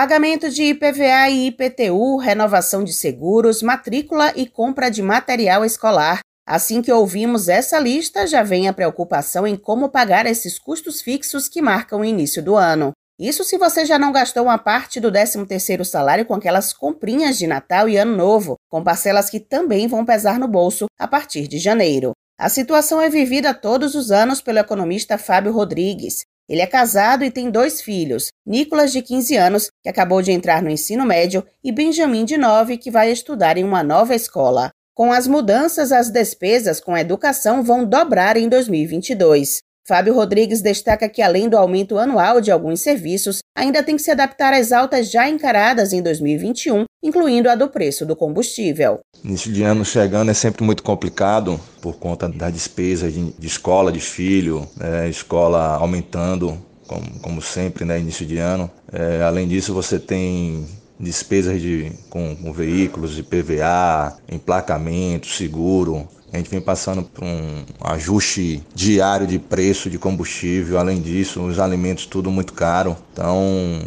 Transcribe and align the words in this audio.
Pagamento 0.00 0.48
de 0.48 0.62
IPVA 0.62 1.28
e 1.28 1.48
IPTU, 1.48 2.18
renovação 2.18 2.84
de 2.84 2.92
seguros, 2.92 3.62
matrícula 3.62 4.32
e 4.36 4.46
compra 4.46 4.92
de 4.92 5.02
material 5.02 5.64
escolar. 5.64 6.20
Assim 6.46 6.80
que 6.80 6.92
ouvimos 6.92 7.48
essa 7.48 7.80
lista, 7.80 8.24
já 8.24 8.44
vem 8.44 8.68
a 8.68 8.72
preocupação 8.72 9.44
em 9.44 9.56
como 9.56 9.88
pagar 9.88 10.24
esses 10.24 10.56
custos 10.56 11.02
fixos 11.02 11.48
que 11.48 11.60
marcam 11.60 11.98
o 11.98 12.04
início 12.04 12.40
do 12.40 12.54
ano. 12.54 12.92
Isso 13.18 13.42
se 13.42 13.58
você 13.58 13.84
já 13.84 13.98
não 13.98 14.12
gastou 14.12 14.44
uma 14.44 14.56
parte 14.56 15.00
do 15.00 15.10
13º 15.10 15.82
salário 15.82 16.24
com 16.24 16.34
aquelas 16.34 16.72
comprinhas 16.72 17.36
de 17.36 17.48
Natal 17.48 17.88
e 17.88 17.96
Ano 17.96 18.16
Novo, 18.16 18.54
com 18.70 18.84
parcelas 18.84 19.28
que 19.28 19.40
também 19.40 19.88
vão 19.88 20.04
pesar 20.04 20.38
no 20.38 20.46
bolso 20.46 20.86
a 20.96 21.08
partir 21.08 21.48
de 21.48 21.58
janeiro. 21.58 22.12
A 22.38 22.48
situação 22.48 23.00
é 23.00 23.10
vivida 23.10 23.52
todos 23.52 23.96
os 23.96 24.12
anos 24.12 24.40
pelo 24.40 24.60
economista 24.60 25.18
Fábio 25.18 25.50
Rodrigues. 25.50 26.20
Ele 26.48 26.62
é 26.62 26.66
casado 26.66 27.24
e 27.24 27.30
tem 27.30 27.50
dois 27.50 27.82
filhos, 27.82 28.28
Nicolas, 28.46 28.90
de 28.90 29.02
15 29.02 29.36
anos, 29.36 29.70
que 29.82 29.88
acabou 29.88 30.22
de 30.22 30.32
entrar 30.32 30.62
no 30.62 30.70
ensino 30.70 31.04
médio, 31.04 31.44
e 31.62 31.70
Benjamin, 31.70 32.24
de 32.24 32.38
9, 32.38 32.78
que 32.78 32.90
vai 32.90 33.12
estudar 33.12 33.58
em 33.58 33.64
uma 33.64 33.82
nova 33.82 34.14
escola. 34.14 34.70
Com 34.94 35.12
as 35.12 35.28
mudanças, 35.28 35.92
as 35.92 36.10
despesas 36.10 36.80
com 36.80 36.94
a 36.94 37.00
educação 37.00 37.62
vão 37.62 37.84
dobrar 37.84 38.36
em 38.36 38.48
2022. 38.48 39.60
Fábio 39.86 40.12
Rodrigues 40.12 40.60
destaca 40.60 41.08
que, 41.08 41.22
além 41.22 41.48
do 41.48 41.56
aumento 41.56 41.98
anual 41.98 42.40
de 42.40 42.50
alguns 42.50 42.80
serviços, 42.80 43.38
ainda 43.56 43.82
tem 43.82 43.96
que 43.96 44.02
se 44.02 44.10
adaptar 44.10 44.52
às 44.52 44.72
altas 44.72 45.10
já 45.10 45.28
encaradas 45.28 45.92
em 45.92 46.02
2021, 46.02 46.84
incluindo 47.02 47.48
a 47.48 47.54
do 47.54 47.68
preço 47.68 48.04
do 48.04 48.16
combustível. 48.16 49.00
Início 49.24 49.52
de 49.52 49.62
ano 49.62 49.84
chegando 49.84 50.30
é 50.30 50.34
sempre 50.34 50.64
muito 50.64 50.82
complicado 50.82 51.60
por 51.80 51.96
conta 51.96 52.28
da 52.28 52.50
despesa 52.50 53.10
de, 53.10 53.32
de 53.32 53.46
escola, 53.46 53.92
de 53.92 54.00
filho, 54.00 54.68
né, 54.76 55.08
escola 55.08 55.74
aumentando, 55.76 56.58
como, 56.86 57.20
como 57.20 57.42
sempre, 57.42 57.84
né, 57.84 57.98
início 57.98 58.26
de 58.26 58.38
ano. 58.38 58.70
É, 58.92 59.22
além 59.22 59.46
disso, 59.46 59.72
você 59.74 59.98
tem 59.98 60.66
despesas 60.98 61.60
de, 61.60 61.92
com, 62.10 62.34
com 62.34 62.52
veículos, 62.52 63.14
de 63.14 63.22
PVA, 63.22 64.16
emplacamento, 64.28 65.28
seguro, 65.28 66.08
a 66.32 66.36
gente 66.36 66.50
vem 66.50 66.60
passando 66.60 67.02
por 67.02 67.24
um 67.24 67.64
ajuste 67.80 68.62
diário 68.74 69.26
de 69.26 69.38
preço 69.38 69.88
de 69.88 69.98
combustível, 69.98 70.78
além 70.78 71.00
disso, 71.00 71.42
os 71.42 71.58
alimentos 71.58 72.04
tudo 72.04 72.30
muito 72.30 72.52
caro. 72.52 72.96
Então, 73.12 73.80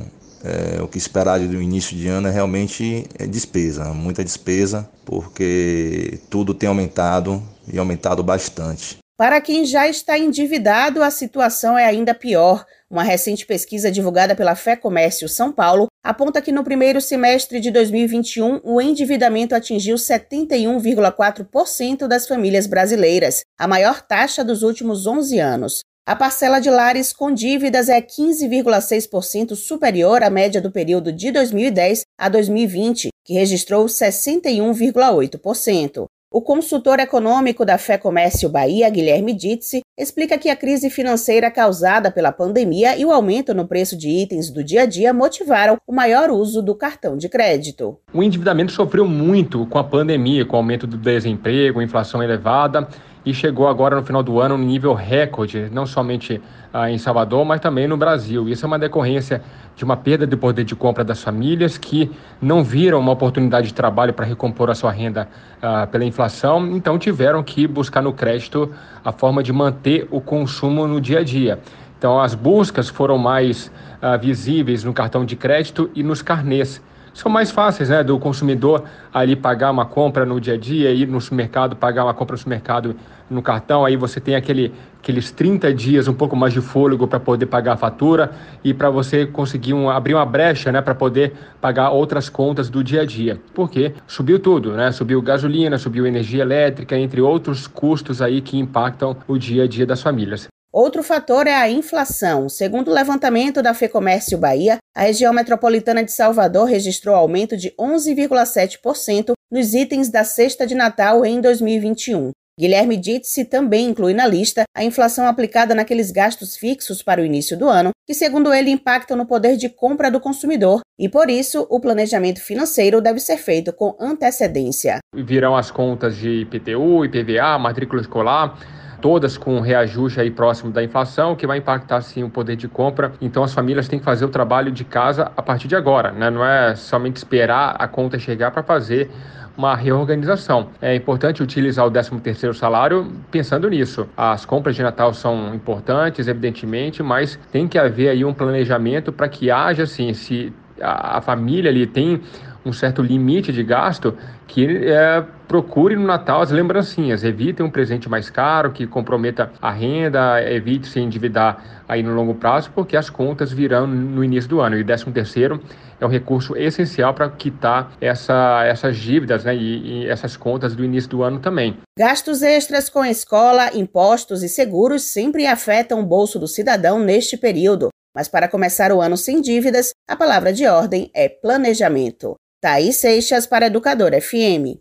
é, 0.43 0.81
o 0.81 0.87
que 0.87 0.97
esperar 0.97 1.39
do 1.39 1.61
início 1.61 1.95
de 1.95 2.07
ano 2.07 2.27
é 2.27 2.31
realmente 2.31 3.05
é 3.17 3.25
despesa, 3.25 3.93
muita 3.93 4.23
despesa, 4.23 4.89
porque 5.05 6.19
tudo 6.29 6.53
tem 6.53 6.67
aumentado 6.67 7.41
e 7.71 7.77
aumentado 7.77 8.23
bastante. 8.23 8.97
Para 9.17 9.39
quem 9.39 9.65
já 9.65 9.87
está 9.87 10.17
endividado, 10.17 11.03
a 11.03 11.11
situação 11.11 11.77
é 11.77 11.85
ainda 11.85 12.15
pior. 12.15 12.65
Uma 12.89 13.03
recente 13.03 13.45
pesquisa 13.45 13.91
divulgada 13.91 14.35
pela 14.35 14.55
Fé 14.55 14.75
Comércio 14.75 15.29
São 15.29 15.51
Paulo 15.51 15.85
aponta 16.03 16.41
que 16.41 16.51
no 16.51 16.63
primeiro 16.63 16.99
semestre 16.99 17.59
de 17.59 17.69
2021 17.69 18.61
o 18.63 18.81
endividamento 18.81 19.53
atingiu 19.53 19.95
71,4% 19.95 22.07
das 22.07 22.27
famílias 22.27 22.65
brasileiras, 22.65 23.41
a 23.59 23.67
maior 23.67 24.01
taxa 24.01 24.43
dos 24.43 24.63
últimos 24.63 25.05
11 25.05 25.39
anos. 25.39 25.81
A 26.03 26.15
parcela 26.15 26.59
de 26.59 26.67
lares 26.67 27.13
com 27.13 27.31
dívidas 27.31 27.87
é 27.87 28.01
15,6% 28.01 29.55
superior 29.55 30.23
à 30.23 30.31
média 30.31 30.59
do 30.59 30.71
período 30.71 31.13
de 31.13 31.31
2010 31.31 32.01
a 32.19 32.27
2020, 32.27 33.09
que 33.23 33.35
registrou 33.35 33.85
61,8%. 33.85 36.07
O 36.33 36.41
consultor 36.41 36.99
econômico 36.99 37.63
da 37.63 37.77
Fé 37.77 37.99
Comércio 37.99 38.49
Bahia, 38.49 38.89
Guilherme 38.89 39.31
Ditzi, 39.33 39.81
explica 39.99 40.39
que 40.39 40.49
a 40.49 40.55
crise 40.55 40.89
financeira 40.89 41.51
causada 41.51 42.09
pela 42.09 42.31
pandemia 42.31 42.97
e 42.97 43.05
o 43.05 43.11
aumento 43.11 43.53
no 43.53 43.67
preço 43.67 43.95
de 43.95 44.09
itens 44.09 44.49
do 44.49 44.63
dia 44.63 44.81
a 44.83 44.85
dia 44.87 45.13
motivaram 45.13 45.77
o 45.85 45.93
maior 45.93 46.31
uso 46.31 46.63
do 46.63 46.73
cartão 46.73 47.15
de 47.15 47.29
crédito. 47.29 47.99
O 48.11 48.23
endividamento 48.23 48.71
sofreu 48.71 49.05
muito 49.05 49.67
com 49.67 49.77
a 49.77 49.83
pandemia, 49.83 50.43
com 50.45 50.55
o 50.55 50.57
aumento 50.57 50.87
do 50.87 50.97
desemprego, 50.97 51.79
inflação 51.81 52.23
elevada 52.23 52.87
e 53.25 53.33
chegou 53.33 53.67
agora 53.67 53.95
no 53.95 54.03
final 54.03 54.23
do 54.23 54.39
ano 54.39 54.57
no 54.57 54.63
nível 54.63 54.93
recorde, 54.93 55.69
não 55.71 55.85
somente 55.85 56.41
ah, 56.73 56.89
em 56.89 56.97
Salvador, 56.97 57.45
mas 57.45 57.59
também 57.59 57.87
no 57.87 57.95
Brasil. 57.95 58.49
Isso 58.49 58.65
é 58.65 58.67
uma 58.67 58.79
decorrência 58.79 59.41
de 59.75 59.83
uma 59.83 59.95
perda 59.95 60.25
de 60.25 60.35
poder 60.35 60.63
de 60.63 60.75
compra 60.75 61.03
das 61.03 61.21
famílias 61.21 61.77
que 61.77 62.11
não 62.41 62.63
viram 62.63 62.99
uma 62.99 63.11
oportunidade 63.11 63.67
de 63.67 63.73
trabalho 63.73 64.13
para 64.13 64.25
recompor 64.25 64.69
a 64.69 64.75
sua 64.75 64.91
renda 64.91 65.27
ah, 65.61 65.85
pela 65.87 66.03
inflação, 66.03 66.67
então 66.75 66.97
tiveram 66.97 67.43
que 67.43 67.67
buscar 67.67 68.01
no 68.01 68.13
crédito 68.13 68.71
a 69.03 69.11
forma 69.11 69.43
de 69.43 69.53
manter 69.53 70.07
o 70.09 70.19
consumo 70.19 70.87
no 70.87 70.99
dia 70.99 71.19
a 71.19 71.23
dia. 71.23 71.59
Então, 71.97 72.19
as 72.19 72.33
buscas 72.33 72.89
foram 72.89 73.17
mais 73.19 73.71
ah, 74.01 74.17
visíveis 74.17 74.83
no 74.83 74.93
cartão 74.93 75.23
de 75.23 75.35
crédito 75.35 75.91
e 75.93 76.01
nos 76.01 76.23
carnês 76.23 76.81
são 77.13 77.31
mais 77.31 77.51
fáceis, 77.51 77.89
né, 77.89 78.03
do 78.03 78.17
consumidor 78.17 78.83
ali 79.13 79.35
pagar 79.35 79.71
uma 79.71 79.85
compra 79.85 80.25
no 80.25 80.39
dia 80.39 80.53
a 80.53 80.57
dia, 80.57 80.91
ir 80.91 81.07
no 81.07 81.19
supermercado, 81.19 81.75
pagar 81.75 82.05
uma 82.05 82.13
compra 82.13 82.33
no 82.33 82.37
supermercado 82.37 82.95
no 83.29 83.41
cartão, 83.41 83.85
aí 83.85 83.95
você 83.95 84.19
tem 84.19 84.35
aquele, 84.35 84.73
aqueles 84.99 85.31
30 85.31 85.73
dias, 85.73 86.07
um 86.07 86.13
pouco 86.13 86.35
mais 86.35 86.53
de 86.53 86.61
fôlego 86.61 87.07
para 87.07 87.19
poder 87.19 87.45
pagar 87.45 87.73
a 87.73 87.77
fatura 87.77 88.31
e 88.63 88.73
para 88.73 88.89
você 88.89 89.25
conseguir 89.25 89.73
um, 89.73 89.89
abrir 89.89 90.13
uma 90.13 90.25
brecha, 90.25 90.71
né, 90.71 90.81
para 90.81 90.93
poder 90.93 91.33
pagar 91.59 91.91
outras 91.91 92.29
contas 92.29 92.69
do 92.69 92.83
dia 92.83 93.01
a 93.01 93.05
dia. 93.05 93.39
Porque 93.53 93.93
subiu 94.05 94.39
tudo, 94.39 94.73
né? 94.73 94.91
Subiu 94.91 95.21
gasolina, 95.21 95.77
subiu 95.77 96.05
energia 96.05 96.41
elétrica, 96.41 96.97
entre 96.97 97.21
outros 97.21 97.67
custos 97.67 98.21
aí 98.21 98.41
que 98.41 98.57
impactam 98.57 99.15
o 99.27 99.37
dia 99.37 99.63
a 99.63 99.67
dia 99.67 99.85
das 99.85 100.01
famílias. 100.01 100.47
Outro 100.73 101.03
fator 101.03 101.47
é 101.47 101.53
a 101.53 101.69
inflação. 101.69 102.47
Segundo 102.47 102.89
o 102.89 102.93
levantamento 102.93 103.61
da 103.61 103.73
FEComércio 103.73 104.37
Bahia, 104.37 104.77
a 104.95 105.01
região 105.01 105.33
metropolitana 105.33 106.01
de 106.01 106.13
Salvador 106.13 106.65
registrou 106.65 107.13
aumento 107.13 107.57
de 107.57 107.71
11,7% 107.71 109.33
nos 109.51 109.73
itens 109.73 110.07
da 110.07 110.23
cesta 110.23 110.65
de 110.65 110.73
Natal 110.73 111.25
em 111.25 111.41
2021. 111.41 112.31
Guilherme 112.57 112.95
Ditsi 112.95 113.43
também 113.43 113.89
inclui 113.89 114.13
na 114.13 114.25
lista 114.25 114.63
a 114.73 114.81
inflação 114.81 115.25
aplicada 115.27 115.75
naqueles 115.75 116.09
gastos 116.09 116.55
fixos 116.55 117.03
para 117.03 117.21
o 117.21 117.25
início 117.25 117.57
do 117.57 117.67
ano, 117.67 117.89
que, 118.07 118.13
segundo 118.13 118.53
ele, 118.53 118.71
impactam 118.71 119.17
no 119.17 119.25
poder 119.25 119.57
de 119.57 119.67
compra 119.67 120.09
do 120.09 120.21
consumidor 120.21 120.79
e, 120.97 121.09
por 121.09 121.29
isso, 121.29 121.67
o 121.69 121.81
planejamento 121.81 122.39
financeiro 122.39 123.01
deve 123.01 123.19
ser 123.19 123.37
feito 123.37 123.73
com 123.73 123.97
antecedência. 123.99 124.99
Virão 125.13 125.53
as 125.53 125.69
contas 125.69 126.15
de 126.15 126.41
IPTU, 126.41 127.03
IPVA, 127.03 127.57
matrícula 127.57 128.01
escolar 128.01 128.57
todas 129.01 129.37
com 129.37 129.59
reajuste 129.59 130.21
aí 130.21 130.29
próximo 130.29 130.71
da 130.71 130.83
inflação, 130.83 131.35
que 131.35 131.47
vai 131.47 131.57
impactar 131.57 132.01
sim 132.01 132.23
o 132.23 132.29
poder 132.29 132.55
de 132.55 132.67
compra. 132.67 133.11
Então 133.19 133.43
as 133.43 133.53
famílias 133.53 133.87
têm 133.87 133.99
que 133.99 134.05
fazer 134.05 134.25
o 134.25 134.29
trabalho 134.29 134.71
de 134.71 134.83
casa 134.83 135.31
a 135.35 135.41
partir 135.41 135.67
de 135.67 135.75
agora, 135.75 136.11
né? 136.11 136.29
Não 136.29 136.45
é 136.45 136.75
somente 136.75 137.17
esperar 137.17 137.75
a 137.77 137.87
conta 137.87 138.19
chegar 138.19 138.51
para 138.51 138.63
fazer 138.63 139.09
uma 139.57 139.75
reorganização. 139.75 140.69
É 140.81 140.95
importante 140.95 141.43
utilizar 141.43 141.85
o 141.85 141.91
13º 141.91 142.53
salário 142.53 143.11
pensando 143.29 143.69
nisso. 143.69 144.07
As 144.15 144.45
compras 144.45 144.75
de 144.75 144.83
Natal 144.83 145.13
são 145.13 145.53
importantes, 145.53 146.27
evidentemente, 146.27 147.03
mas 147.03 147.37
tem 147.51 147.67
que 147.67 147.77
haver 147.77 148.09
aí 148.09 148.23
um 148.23 148.33
planejamento 148.33 149.11
para 149.11 149.27
que 149.27 149.51
haja 149.51 149.83
assim, 149.83 150.13
se 150.13 150.53
a 150.81 151.21
família 151.21 151.69
ali 151.69 151.85
tem 151.85 152.21
um 152.65 152.71
certo 152.71 153.01
limite 153.01 153.51
de 153.51 153.63
gasto, 153.63 154.15
que 154.47 154.65
é, 154.87 155.23
procure 155.47 155.95
no 155.95 156.05
Natal 156.05 156.41
as 156.41 156.51
lembrancinhas, 156.51 157.23
evite 157.23 157.63
um 157.63 157.69
presente 157.69 158.07
mais 158.07 158.29
caro 158.29 158.71
que 158.71 158.85
comprometa 158.85 159.51
a 159.61 159.71
renda, 159.71 160.41
evite 160.43 160.87
se 160.87 160.99
endividar 160.99 161.83
aí 161.87 162.01
no 162.03 162.13
longo 162.13 162.35
prazo, 162.35 162.71
porque 162.73 162.95
as 162.95 163.09
contas 163.09 163.51
virão 163.51 163.85
no 163.85 164.23
início 164.23 164.49
do 164.49 164.61
ano. 164.61 164.77
E 164.77 164.81
o 164.81 164.85
13 164.85 165.11
terceiro 165.11 165.61
é 165.99 166.05
um 166.05 166.09
recurso 166.09 166.55
essencial 166.55 167.13
para 167.13 167.29
quitar 167.29 167.91
essa, 167.99 168.63
essas 168.65 168.97
dívidas 168.97 169.43
né, 169.43 169.55
e, 169.55 170.03
e 170.03 170.07
essas 170.07 170.37
contas 170.37 170.75
do 170.75 170.85
início 170.85 171.09
do 171.09 171.23
ano 171.23 171.39
também. 171.39 171.77
Gastos 171.97 172.41
extras 172.41 172.89
com 172.89 173.03
escola, 173.03 173.75
impostos 173.75 174.43
e 174.43 174.49
seguros 174.49 175.03
sempre 175.03 175.45
afetam 175.45 175.99
o 175.99 176.05
bolso 176.05 176.39
do 176.39 176.47
cidadão 176.47 176.99
neste 176.99 177.37
período. 177.37 177.89
Mas 178.15 178.27
para 178.27 178.49
começar 178.49 178.91
o 178.91 179.01
ano 179.01 179.15
sem 179.15 179.41
dívidas, 179.41 179.91
a 180.07 180.15
palavra 180.15 180.51
de 180.51 180.67
ordem 180.67 181.09
é 181.13 181.29
planejamento. 181.29 182.35
Thaís 182.61 182.97
Seixas 182.97 183.47
para 183.47 183.65
Educador 183.65 184.13
FM. 184.13 184.79